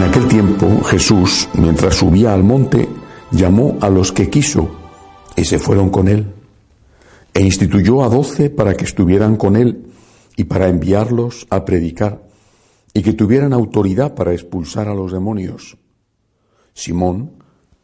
[0.00, 2.88] En aquel tiempo Jesús, mientras subía al monte,
[3.32, 4.70] llamó a los que quiso
[5.36, 6.24] y se fueron con él.
[7.34, 9.92] E instituyó a doce para que estuvieran con él
[10.36, 12.26] y para enviarlos a predicar
[12.94, 15.76] y que tuvieran autoridad para expulsar a los demonios.
[16.72, 17.32] Simón,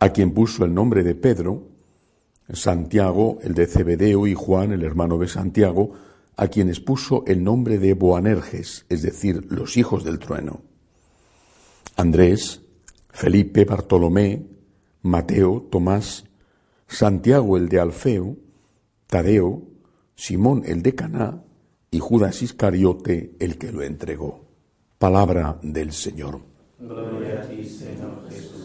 [0.00, 1.64] a quien puso el nombre de Pedro,
[2.50, 5.92] Santiago, el de Cebedeo, y Juan, el hermano de Santiago,
[6.38, 10.65] a quienes puso el nombre de Boanerges, es decir, los hijos del trueno.
[11.94, 12.62] Andrés,
[13.10, 14.44] Felipe, Bartolomé,
[15.02, 16.24] Mateo, Tomás,
[16.88, 18.36] Santiago el de Alfeo,
[19.06, 19.62] Tadeo,
[20.14, 21.42] Simón el de Caná
[21.90, 24.44] y Judas Iscariote el que lo entregó.
[24.98, 26.40] Palabra del Señor.
[26.78, 28.56] Gloria a ti, Señor Jesús.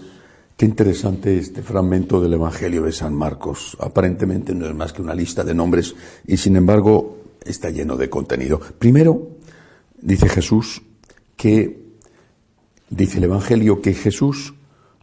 [0.58, 3.75] Qué interesante este fragmento del Evangelio de San Marcos.
[3.80, 5.95] Aparentemente no es más que una lista de nombres
[6.27, 8.59] y sin embargo está lleno de contenido.
[8.77, 9.38] Primero,
[9.99, 10.83] dice Jesús
[11.36, 11.80] que,
[12.92, 14.53] dice el Evangelio, que Jesús,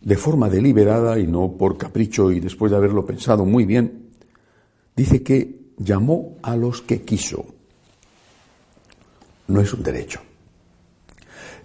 [0.01, 4.11] de forma deliberada y no por capricho y después de haberlo pensado muy bien,
[4.95, 7.47] dice que llamó a los que quiso.
[9.49, 10.21] No es un derecho.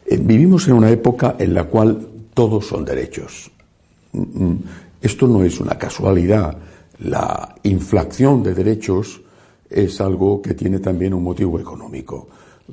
[0.05, 3.51] Eh, vivimos en una época en la cual todos son derechos.
[4.13, 4.63] Mm, mm,
[5.01, 6.57] esto no es una casualidad.
[6.99, 9.21] La inflación de derechos
[9.69, 12.29] es algo que tiene también un motivo económico.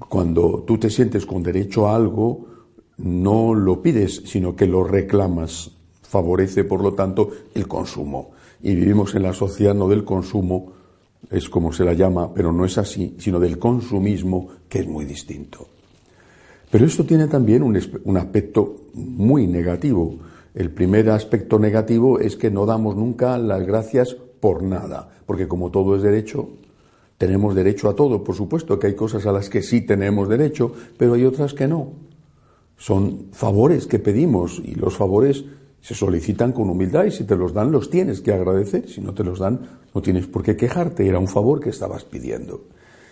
[0.08, 2.46] Cuando tú te sientes con derecho a algo,
[3.02, 5.70] no lo pides, sino que lo reclamas.
[6.02, 8.32] Favorece, por lo tanto, el consumo.
[8.62, 10.72] Y vivimos en la sociedad no del consumo,
[11.30, 15.04] es como se la llama, pero no es así, sino del consumismo, que es muy
[15.04, 15.68] distinto.
[16.70, 20.18] Pero esto tiene también un, aspecto muy negativo.
[20.54, 25.70] El primer aspecto negativo es que no damos nunca las gracias por nada, porque como
[25.70, 26.48] todo es derecho,
[27.18, 30.72] tenemos derecho a todo, por supuesto que hay cosas a las que sí tenemos derecho,
[30.96, 32.09] pero hay otras que no.
[32.80, 35.44] Son favores que pedimos y los favores
[35.82, 39.12] se solicitan con humildad y si te los dan los tienes que agradecer, si no
[39.12, 42.64] te los dan no tienes por qué quejarte, era un favor que estabas pidiendo.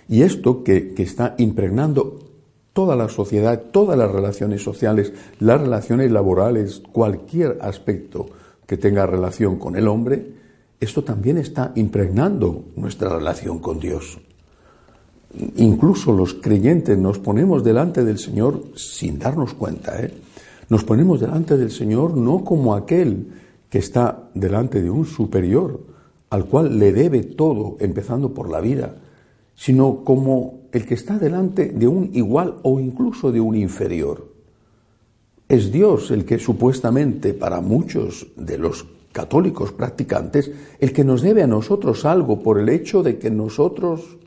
[0.09, 2.19] Y esto que, que está impregnando
[2.73, 8.25] toda la sociedad, todas las relaciones sociales, las relaciones laborales, cualquier aspecto
[8.67, 10.33] que tenga relación con el hombre,
[10.81, 14.19] esto también está impregnando nuestra relación con Dios.
[15.57, 20.03] Incluso los creyentes nos ponemos delante del Señor sin darnos cuenta.
[20.03, 20.13] ¿eh?
[20.71, 23.29] Nos ponemos delante del Señor no como aquel
[23.69, 25.81] que está delante de un superior,
[26.31, 28.97] al cual le debe todo, empezando por la vida,
[29.55, 34.33] sino como el que está delante de un igual o incluso de un inferior.
[35.49, 41.43] Es Dios el que supuestamente para muchos de los católicos practicantes, el que nos debe
[41.43, 44.19] a nosotros algo por el hecho de que nosotros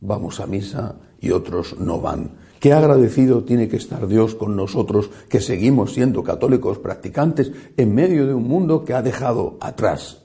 [0.00, 2.32] vamos a misa y otros no van.
[2.58, 8.26] Qué agradecido tiene que estar Dios con nosotros que seguimos siendo católicos practicantes en medio
[8.26, 10.22] de un mundo que ha dejado atrás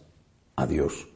[0.56, 1.08] a Dios.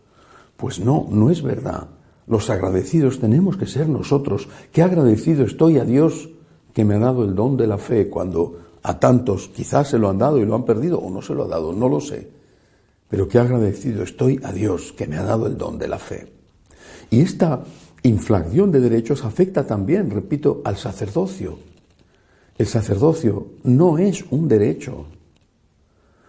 [0.55, 1.87] Pues no, no es verdad.
[2.27, 4.47] Los agradecidos tenemos que ser nosotros.
[4.71, 6.29] Qué agradecido estoy a Dios
[6.73, 10.09] que me ha dado el don de la fe cuando a tantos quizás se lo
[10.09, 12.39] han dado y lo han perdido o no se lo ha dado, no lo sé
[13.09, 16.31] pero qué agradecido estoy a Dios que me ha dado el don de la fe.
[17.09, 17.63] Y esta
[18.03, 21.59] inflación de derechos afecta también, repito, al sacerdocio.
[22.57, 25.05] El sacerdocio no es un derecho.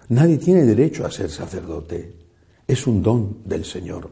[0.09, 2.15] Nadie tiene derecho a ser sacerdote.
[2.67, 4.11] Es un don del Señor.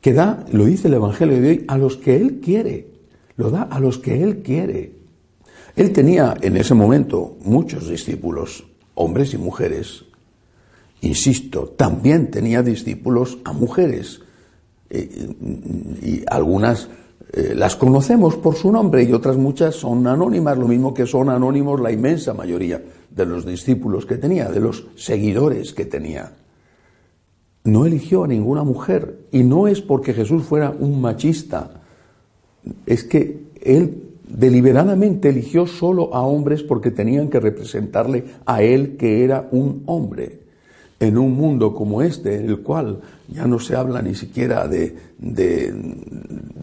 [0.00, 2.88] Que da, lo dice el Evangelio de hoy, a los que Él quiere.
[3.36, 4.92] Lo da a los que Él quiere.
[5.76, 8.64] Él tenía en ese momento muchos discípulos,
[8.94, 10.04] hombres y mujeres,
[11.00, 14.20] Insisto, también tenía discípulos a mujeres
[14.90, 16.88] y algunas
[17.32, 21.28] eh, las conocemos por su nombre y otras muchas son anónimas, lo mismo que son
[21.28, 26.32] anónimos la inmensa mayoría de los discípulos que tenía, de los seguidores que tenía.
[27.64, 31.82] No eligió a ninguna mujer y no es porque Jesús fuera un machista,
[32.86, 39.22] es que él deliberadamente eligió solo a hombres porque tenían que representarle a él que
[39.24, 40.47] era un hombre
[41.00, 44.96] en un mundo como este, en el cual ya no se habla ni siquiera de,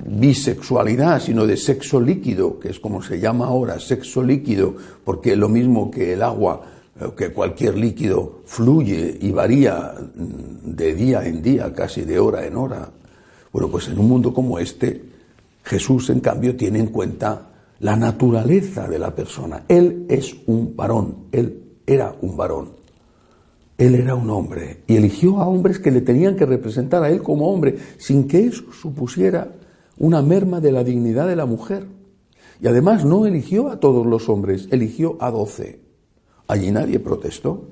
[0.08, 5.50] bisexualidad, sino de sexo líquido, que es como se llama ahora, sexo líquido, porque lo
[5.50, 6.62] mismo que el agua,
[7.00, 12.56] eh, que cualquier líquido fluye y varía de día en día, casi de hora en
[12.56, 12.90] hora.
[13.52, 15.02] Bueno, pues en un mundo como este,
[15.64, 17.50] Jesús, en cambio, tiene en cuenta
[17.80, 19.64] la naturaleza de la persona.
[19.68, 22.85] Él es un varón, él era un varón.
[23.78, 27.22] Él era un hombre y eligió a hombres que le tenían que representar a él
[27.22, 29.52] como hombre, sin que eso supusiera
[29.98, 31.86] una merma de la dignidad de la mujer.
[32.62, 35.80] Y además no eligió a todos los hombres, eligió a doce.
[36.48, 37.66] Allí nadie protestó.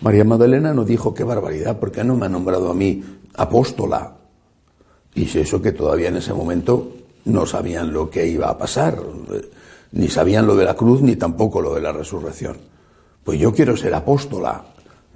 [0.00, 3.02] María Magdalena no dijo qué barbaridad, ¿por qué no me ha nombrado a mí
[3.34, 4.16] apóstola?
[5.14, 6.92] Y es eso que todavía en ese momento
[7.24, 9.00] no sabían lo que iba a pasar,
[9.92, 12.56] ni sabían lo de la cruz, ni tampoco lo de la resurrección.
[13.24, 14.64] Pues yo quiero ser apóstola,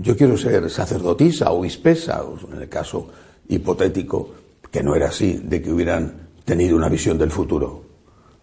[0.02, 2.22] yo quiero ser sacerdotisa o bispesa,
[2.52, 3.08] en el caso
[3.48, 4.30] hipotético,
[4.70, 7.82] que no era así, de que hubieran tenido una visión del futuro.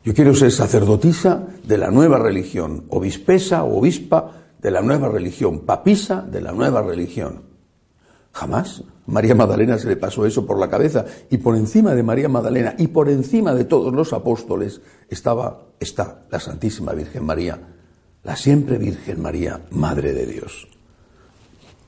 [0.04, 5.60] Yo quiero ser sacerdotisa de la nueva religión, obispesa o obispa de la nueva religión,
[5.60, 7.44] papisa de la nueva religión.
[8.32, 12.30] Jamás María Magdalena se le pasó eso por la cabeza y por encima de María
[12.30, 17.60] Magdalena y por encima de todos los apóstoles estaba está la Santísima Virgen María,
[18.24, 20.68] la siempre Virgen María, Madre de Dios.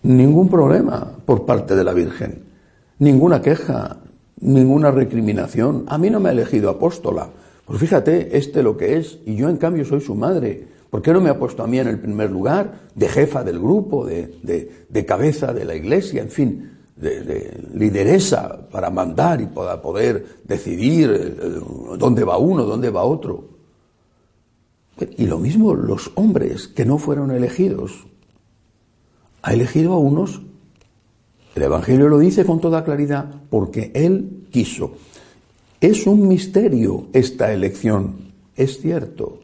[0.03, 2.43] Ningún problema por parte de la Virgen,
[2.99, 3.97] ninguna queja,
[4.39, 5.85] ninguna recriminación.
[5.87, 7.29] A mí no me ha elegido apóstola.
[7.65, 10.67] Pues fíjate, este lo que es, y yo en cambio soy su madre.
[10.89, 13.59] ¿Por qué no me ha puesto a mí en el primer lugar, de jefa del
[13.59, 20.41] grupo, de, cabeza de la iglesia, en fin, de, lideresa para mandar y para poder
[20.43, 21.61] decidir eh,
[21.97, 23.45] dónde va uno, dónde va otro?
[25.17, 28.05] Y lo mismo los hombres que no fueron elegidos.
[29.41, 30.41] Ha elegido a unos,
[31.55, 34.93] el Evangelio lo dice con toda claridad, porque Él quiso.
[35.79, 39.39] Es un misterio esta elección, es cierto.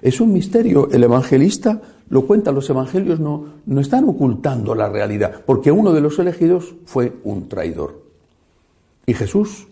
[0.00, 0.88] Es un misterio.
[0.90, 6.00] El evangelista lo cuenta, los evangelios no, no están ocultando la realidad, porque uno de
[6.00, 8.02] los elegidos fue un traidor.
[9.06, 9.66] Y Jesús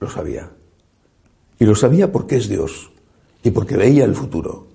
[0.00, 0.50] lo sabía.
[1.58, 2.90] Y lo sabía porque es Dios
[3.42, 4.66] y porque veía el futuro.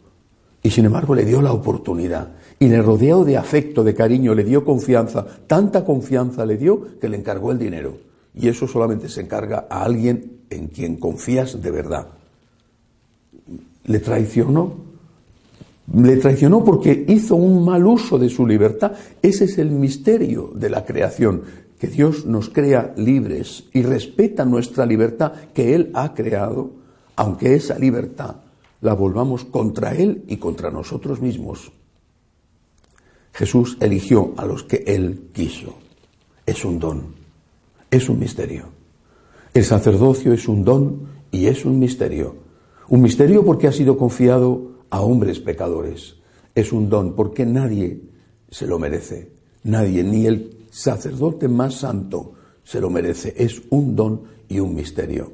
[0.61, 2.29] Y sin embargo le dio la oportunidad
[2.59, 7.07] y le rodeó de afecto, de cariño, le dio confianza, tanta confianza le dio que
[7.07, 7.97] le encargó el dinero.
[8.35, 12.07] Y eso solamente se encarga a alguien en quien confías de verdad.
[13.85, 14.89] Le traicionó.
[15.95, 18.91] Le traicionó porque hizo un mal uso de su libertad.
[19.21, 21.41] Ese es el misterio de la creación,
[21.79, 26.71] que Dios nos crea libres y respeta nuestra libertad que Él ha creado,
[27.15, 28.35] aunque esa libertad
[28.81, 31.71] la volvamos contra Él y contra nosotros mismos.
[33.33, 35.75] Jesús eligió a los que Él quiso.
[36.45, 37.13] Es un don,
[37.91, 38.65] es un misterio.
[39.53, 42.35] El sacerdocio es un don y es un misterio.
[42.89, 46.15] Un misterio porque ha sido confiado a hombres pecadores.
[46.55, 48.01] Es un don porque nadie
[48.49, 49.31] se lo merece.
[49.63, 52.33] Nadie, ni el sacerdote más santo
[52.63, 53.33] se lo merece.
[53.37, 55.31] Es un don y un misterio.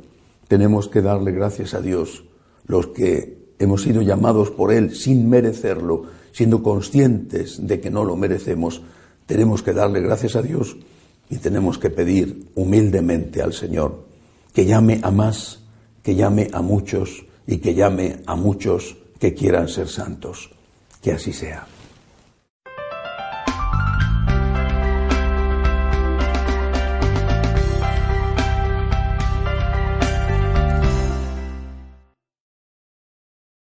[0.48, 2.26] Tenemos que darle gracias a Dios,
[2.68, 8.16] los que hemos sido llamados por Él sin merecerlo, siendo conscientes de que no lo
[8.16, 8.82] merecemos.
[9.26, 10.78] Tenemos que darle gracias a Dios
[11.30, 14.06] y tenemos que pedir humildemente al Señor
[14.54, 15.60] que llame a más,
[16.02, 20.50] que llame a muchos y que llame a muchos que quieran ser santos.
[21.02, 21.68] Que así sea.